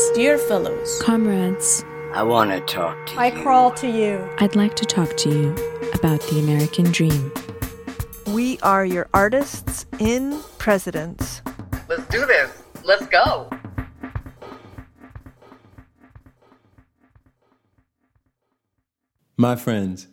Friends, 0.00 0.16
Dear 0.16 0.38
fellows, 0.38 1.02
comrades, 1.02 1.84
I 2.14 2.22
want 2.22 2.50
to 2.52 2.60
talk 2.60 3.06
to 3.08 3.20
I 3.20 3.26
you. 3.26 3.42
crawl 3.42 3.70
to 3.72 3.86
you. 3.86 4.26
I'd 4.38 4.56
like 4.56 4.74
to 4.76 4.86
talk 4.86 5.14
to 5.18 5.28
you 5.28 5.50
about 5.92 6.22
the 6.22 6.38
American 6.38 6.90
dream. 6.90 7.30
We 8.28 8.58
are 8.60 8.86
your 8.86 9.10
artists 9.12 9.84
in 9.98 10.40
presidents. 10.56 11.42
Let's 11.88 12.06
do 12.06 12.24
this. 12.24 12.62
Let's 12.82 13.06
go. 13.08 13.50
My 19.36 19.54
friends, 19.54 20.06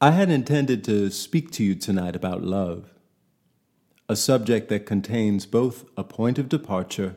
I 0.00 0.10
had 0.10 0.28
intended 0.28 0.82
to 0.84 1.10
speak 1.10 1.52
to 1.52 1.62
you 1.62 1.76
tonight 1.76 2.16
about 2.16 2.42
love, 2.42 2.94
a 4.08 4.16
subject 4.16 4.68
that 4.70 4.86
contains 4.86 5.46
both 5.46 5.84
a 5.96 6.02
point 6.02 6.38
of 6.38 6.48
departure 6.48 7.16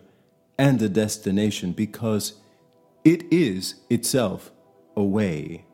and 0.57 0.81
a 0.81 0.89
destination 0.89 1.71
because 1.71 2.34
it 3.03 3.23
is 3.31 3.75
itself 3.89 4.52
a 4.95 5.03
way. 5.03 5.66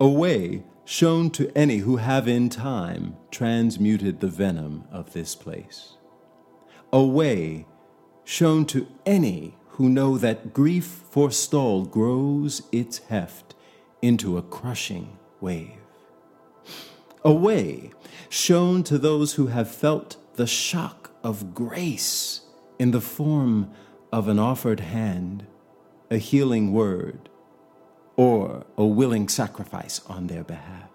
A 0.00 0.08
way 0.08 0.62
shown 0.84 1.30
to 1.30 1.50
any 1.56 1.78
who 1.78 1.96
have 1.96 2.28
in 2.28 2.48
time 2.48 3.16
transmuted 3.30 4.20
the 4.20 4.28
venom 4.28 4.84
of 4.92 5.12
this 5.12 5.34
place. 5.34 5.94
A 6.92 7.02
way 7.02 7.66
shown 8.24 8.66
to 8.66 8.86
any 9.04 9.56
who 9.70 9.88
know 9.88 10.16
that 10.16 10.54
grief 10.54 10.84
forestalled 10.84 11.90
grows 11.90 12.62
its 12.72 12.98
heft 12.98 13.54
into 14.00 14.38
a 14.38 14.42
crushing 14.42 15.18
wave. 15.40 15.78
A 17.24 17.32
way 17.32 17.90
shown 18.28 18.84
to 18.84 18.98
those 18.98 19.34
who 19.34 19.48
have 19.48 19.70
felt 19.70 20.16
the 20.36 20.46
shock 20.46 21.10
of 21.24 21.54
grace 21.54 22.42
in 22.78 22.90
the 22.90 23.00
form 23.00 23.70
of 24.12 24.28
an 24.28 24.38
offered 24.38 24.80
hand, 24.80 25.46
a 26.10 26.18
healing 26.18 26.72
word, 26.72 27.28
or 28.16 28.64
a 28.76 28.86
willing 28.86 29.28
sacrifice 29.28 30.00
on 30.06 30.26
their 30.26 30.44
behalf. 30.44 30.90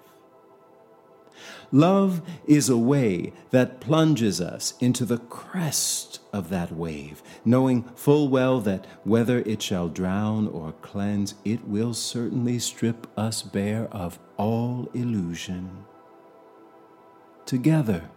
Love 1.72 2.22
is 2.46 2.68
a 2.68 2.78
way 2.78 3.32
that 3.52 3.80
plunges 3.80 4.42
us 4.42 4.74
into 4.80 5.06
the 5.06 5.18
crest 5.18 6.20
of 6.34 6.50
that 6.50 6.72
wave, 6.72 7.24
knowing 7.46 7.84
full 7.96 8.28
well 8.28 8.60
that 8.60 8.86
whether 9.04 9.40
it 9.40 9.62
shall 9.62 9.88
drown 9.88 10.48
or 10.48 10.74
cleanse, 10.82 11.34
it 11.46 11.66
will 11.68 11.94
certainly 11.94 12.60
strip 12.60 13.08
us 13.18 13.42
bare 13.42 13.86
of 13.92 14.20
all 14.38 14.90
illusion. 14.94 15.86
Together, 17.46 18.10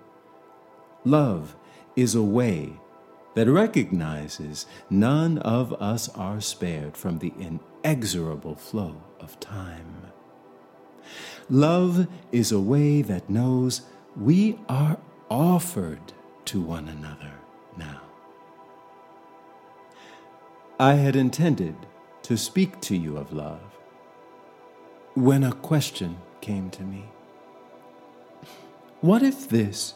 love 1.05 1.55
is 1.95 2.15
a 2.15 2.23
way 2.23 2.73
that 3.35 3.49
recognizes 3.49 4.67
none 4.89 5.39
of 5.39 5.73
us 5.75 6.09
are 6.11 6.41
spared 6.41 6.97
from 6.97 7.19
the 7.19 7.33
inexorable 7.39 8.55
flow 8.55 8.97
of 9.21 9.39
time. 9.41 10.13
Love 11.51 12.07
is 12.33 12.53
a 12.53 12.61
way 12.61 13.03
that 13.03 13.29
knows 13.29 13.83
we 14.17 14.59
are 14.69 14.99
offered 15.31 16.13
to 16.45 16.61
one 16.61 16.89
another 16.89 17.33
now. 17.77 18.01
I 20.79 20.95
had 20.95 21.17
intended 21.17 21.77
to 22.23 22.37
speak 22.37 22.81
to 22.83 22.97
you 22.97 23.17
of 23.17 23.33
love 23.33 23.61
when 25.15 25.45
a 25.45 25.53
question 25.53 26.17
came 26.41 26.71
to 26.71 26.83
me. 26.83 27.05
What 29.01 29.23
if 29.23 29.49
this 29.49 29.95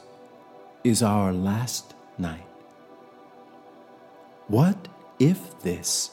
is 0.85 1.03
our 1.03 1.33
last 1.33 1.95
night? 2.19 2.48
What 4.49 4.89
if 5.19 5.61
this 5.61 6.13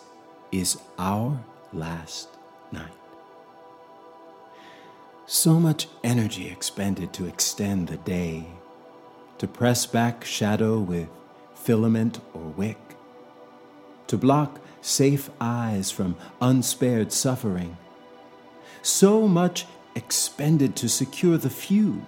is 0.52 0.78
our 1.00 1.40
last 1.72 2.28
night? 2.69 2.91
So 5.25 5.57
much 5.57 5.88
energy 6.03 6.50
expended 6.50 7.13
to 7.13 7.28
extend 7.28 7.88
the 7.88 7.96
day, 7.96 8.47
to 9.38 9.47
press 9.47 9.85
back 9.85 10.25
shadow 10.25 10.79
with 10.79 11.07
filament 11.53 12.19
or 12.34 12.41
wick, 12.41 12.97
to 14.07 14.18
block 14.18 14.59
safe 14.81 15.29
eyes 15.40 15.90
from 15.90 16.17
unspared 16.41 17.13
suffering. 17.13 17.78
So 18.81 19.29
much 19.29 19.66
expended 19.96 20.75
to 20.75 20.90
secure 20.90 21.38
the 21.38 21.50
few, 21.50 22.06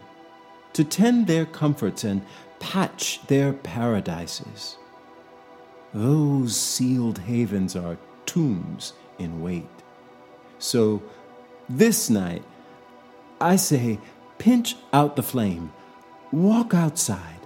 to 0.73 0.83
tend 0.83 1.27
their 1.27 1.45
comforts 1.45 2.03
and 2.03 2.21
patch 2.59 3.21
their 3.27 3.53
paradises. 3.53 4.75
Those 5.97 6.55
sealed 6.55 7.17
havens 7.17 7.75
are 7.75 7.97
tombs 8.27 8.93
in 9.17 9.41
wait. 9.41 9.67
So 10.59 11.01
this 11.67 12.07
night, 12.07 12.43
I 13.41 13.55
say, 13.55 13.97
pinch 14.37 14.75
out 14.93 15.15
the 15.15 15.23
flame, 15.23 15.73
walk 16.31 16.75
outside. 16.75 17.39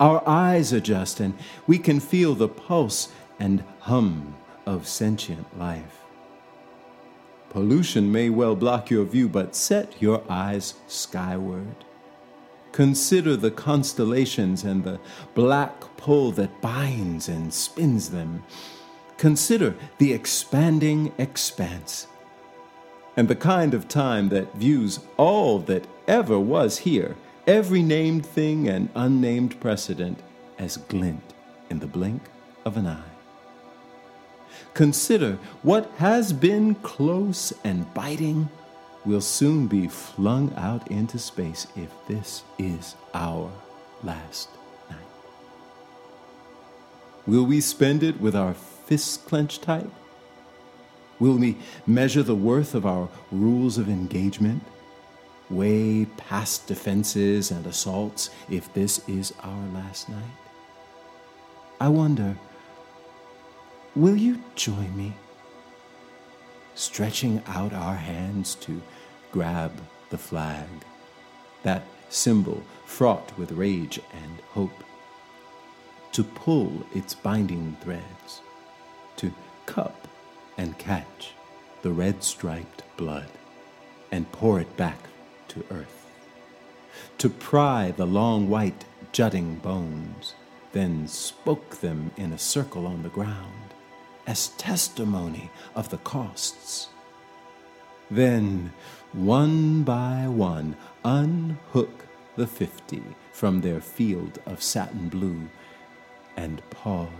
Our 0.00 0.28
eyes 0.28 0.72
adjust, 0.72 1.20
and 1.20 1.34
we 1.68 1.78
can 1.78 2.00
feel 2.00 2.34
the 2.34 2.48
pulse 2.48 3.12
and 3.38 3.62
hum 3.78 4.34
of 4.66 4.88
sentient 4.88 5.56
life. 5.56 6.00
Pollution 7.50 8.10
may 8.10 8.28
well 8.28 8.56
block 8.56 8.90
your 8.90 9.04
view, 9.04 9.28
but 9.28 9.54
set 9.54 10.02
your 10.02 10.24
eyes 10.28 10.74
skyward. 10.88 11.85
Consider 12.76 13.38
the 13.38 13.50
constellations 13.50 14.62
and 14.62 14.84
the 14.84 15.00
black 15.34 15.80
pull 15.96 16.30
that 16.32 16.60
binds 16.60 17.26
and 17.26 17.50
spins 17.50 18.10
them. 18.10 18.44
Consider 19.16 19.74
the 19.96 20.12
expanding 20.12 21.10
expanse 21.16 22.06
and 23.16 23.28
the 23.28 23.34
kind 23.34 23.72
of 23.72 23.88
time 23.88 24.28
that 24.28 24.54
views 24.56 25.00
all 25.16 25.58
that 25.60 25.86
ever 26.06 26.38
was 26.38 26.76
here, 26.76 27.16
every 27.46 27.80
named 27.80 28.26
thing 28.26 28.68
and 28.68 28.90
unnamed 28.94 29.58
precedent, 29.58 30.18
as 30.58 30.76
glint 30.76 31.32
in 31.70 31.78
the 31.78 31.86
blink 31.86 32.20
of 32.66 32.76
an 32.76 32.86
eye. 32.86 33.14
Consider 34.74 35.38
what 35.62 35.90
has 35.96 36.30
been 36.30 36.74
close 36.74 37.54
and 37.64 37.94
biting 37.94 38.50
will 39.06 39.20
soon 39.20 39.68
be 39.68 39.86
flung 39.86 40.52
out 40.56 40.90
into 40.90 41.18
space 41.18 41.68
if 41.76 41.90
this 42.08 42.42
is 42.58 42.96
our 43.14 43.50
last 44.02 44.48
night. 44.90 44.98
Will 47.26 47.44
we 47.44 47.60
spend 47.60 48.02
it 48.02 48.20
with 48.20 48.34
our 48.34 48.52
fists 48.52 49.16
clenched 49.16 49.62
tight? 49.62 49.88
Will 51.20 51.36
we 51.38 51.56
measure 51.86 52.22
the 52.22 52.34
worth 52.34 52.74
of 52.74 52.84
our 52.84 53.08
rules 53.30 53.78
of 53.78 53.88
engagement? 53.88 54.62
Weigh 55.48 56.06
past 56.16 56.66
defenses 56.66 57.52
and 57.52 57.64
assaults 57.66 58.30
if 58.50 58.74
this 58.74 59.08
is 59.08 59.32
our 59.40 59.66
last 59.68 60.08
night? 60.08 60.36
I 61.80 61.88
wonder, 61.88 62.36
will 63.94 64.16
you 64.16 64.42
join 64.56 64.94
me? 64.96 65.14
Stretching 66.76 67.42
out 67.46 67.72
our 67.72 67.96
hands 67.96 68.54
to 68.56 68.82
grab 69.32 69.72
the 70.10 70.18
flag, 70.18 70.68
that 71.62 71.82
symbol 72.10 72.62
fraught 72.84 73.36
with 73.38 73.50
rage 73.52 73.98
and 74.12 74.40
hope, 74.50 74.84
to 76.12 76.22
pull 76.22 76.86
its 76.94 77.14
binding 77.14 77.78
threads, 77.80 78.42
to 79.16 79.32
cup 79.64 80.06
and 80.58 80.76
catch 80.76 81.32
the 81.80 81.90
red 81.90 82.22
striped 82.22 82.82
blood 82.98 83.30
and 84.12 84.30
pour 84.30 84.60
it 84.60 84.76
back 84.76 84.98
to 85.48 85.64
earth, 85.70 86.10
to 87.16 87.30
pry 87.30 87.90
the 87.90 88.06
long 88.06 88.50
white 88.50 88.84
jutting 89.12 89.56
bones, 89.56 90.34
then 90.72 91.08
spoke 91.08 91.76
them 91.76 92.10
in 92.18 92.34
a 92.34 92.38
circle 92.38 92.86
on 92.86 93.02
the 93.02 93.08
ground 93.08 93.66
as 94.26 94.48
testimony 94.58 95.50
of 95.74 95.88
the 95.90 95.98
costs. 95.98 96.88
Then, 98.10 98.72
one 99.12 99.82
by 99.82 100.26
one, 100.28 100.76
unhook 101.04 102.06
the 102.36 102.46
fifty 102.46 103.02
from 103.32 103.60
their 103.60 103.80
field 103.80 104.38
of 104.46 104.62
satin 104.62 105.08
blue 105.08 105.48
and 106.36 106.62
pause. 106.70 107.10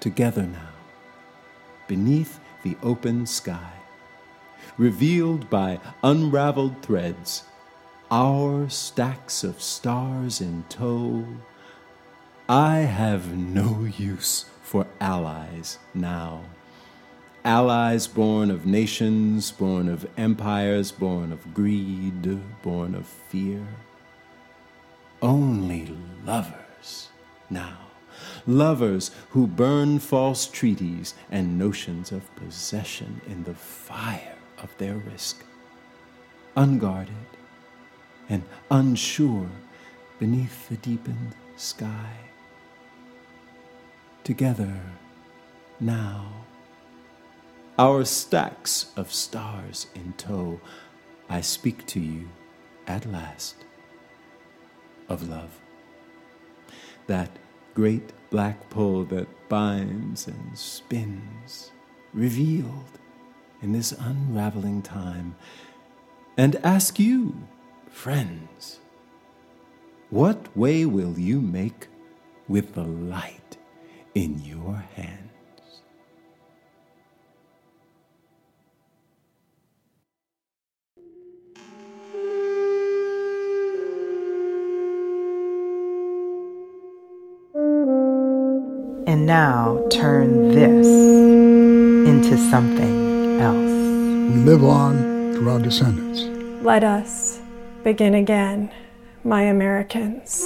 Together 0.00 0.42
now, 0.42 0.74
beneath 1.86 2.40
the 2.62 2.76
open 2.82 3.26
sky, 3.26 3.72
revealed 4.76 5.48
by 5.48 5.78
unraveled 6.02 6.82
threads, 6.82 7.44
our 8.10 8.68
stacks 8.68 9.42
of 9.42 9.62
stars 9.62 10.40
in 10.40 10.64
tow. 10.68 11.24
I 12.48 12.78
have 12.78 13.36
no 13.36 13.84
use 13.84 14.46
for 14.66 14.84
allies 15.00 15.78
now. 15.94 16.42
Allies 17.44 18.08
born 18.08 18.50
of 18.50 18.66
nations, 18.66 19.52
born 19.52 19.88
of 19.88 20.08
empires, 20.16 20.90
born 20.90 21.30
of 21.30 21.54
greed, 21.54 22.40
born 22.62 22.96
of 22.96 23.06
fear. 23.06 23.64
Only 25.22 25.96
lovers 26.24 27.10
now, 27.48 27.78
lovers 28.44 29.12
who 29.30 29.46
burn 29.46 30.00
false 30.00 30.48
treaties 30.48 31.14
and 31.30 31.56
notions 31.56 32.10
of 32.10 32.34
possession 32.34 33.20
in 33.28 33.44
the 33.44 33.54
fire 33.54 34.34
of 34.58 34.76
their 34.78 34.96
risk, 34.96 35.44
unguarded 36.56 37.14
and 38.28 38.42
unsure 38.72 39.48
beneath 40.18 40.68
the 40.68 40.76
deepened 40.78 41.36
sky. 41.54 42.16
Together 44.26 44.74
now, 45.78 46.26
our 47.78 48.04
stacks 48.04 48.90
of 48.96 49.12
stars 49.12 49.86
in 49.94 50.14
tow, 50.14 50.60
I 51.28 51.40
speak 51.40 51.86
to 51.86 52.00
you 52.00 52.28
at 52.88 53.06
last 53.06 53.54
of 55.08 55.28
love. 55.28 55.60
That 57.06 57.30
great 57.72 58.10
black 58.28 58.68
pull 58.68 59.04
that 59.04 59.28
binds 59.48 60.26
and 60.26 60.58
spins, 60.58 61.70
revealed 62.12 62.98
in 63.62 63.70
this 63.70 63.92
unraveling 63.92 64.82
time, 64.82 65.36
and 66.36 66.56
ask 66.64 66.98
you, 66.98 67.32
friends, 67.88 68.80
what 70.10 70.56
way 70.56 70.84
will 70.84 71.16
you 71.16 71.40
make 71.40 71.86
with 72.48 72.74
the 72.74 72.82
light 72.82 73.45
in 74.16 74.42
your 74.46 74.82
hands? 74.94 75.12
And 89.06 89.26
now 89.26 89.86
turn 89.90 90.52
this 90.52 90.86
into 90.86 92.38
something 92.50 93.38
else. 93.38 93.54
We 94.34 94.40
live 94.44 94.64
on 94.64 95.34
through 95.34 95.50
our 95.50 95.58
descendants. 95.58 96.22
Let 96.64 96.82
us 96.82 97.38
begin 97.84 98.14
again, 98.14 98.72
my 99.24 99.42
Americans. 99.42 100.40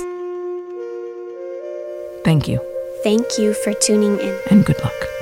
Thank 2.24 2.48
you, 2.48 2.60
Thank 3.02 3.38
you 3.38 3.54
for 3.54 3.72
tuning 3.72 4.18
in. 4.20 4.38
and 4.50 4.64
good 4.64 4.78
luck. 4.82 5.19